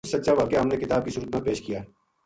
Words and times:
کُجھ 0.03 0.11
سچا 0.15 0.31
واقعہ 0.37 0.59
ہم 0.61 0.67
نے 0.71 0.77
کتا 0.81 0.95
ب 0.99 1.03
کی 1.05 1.11
صورت 1.15 1.29
ما 1.35 1.39
پیش 1.45 1.59
کیا 1.65 1.79